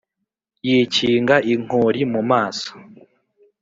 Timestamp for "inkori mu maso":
1.53-2.71